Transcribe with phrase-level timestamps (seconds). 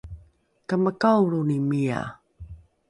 [0.67, 2.01] kamakaolroni mia?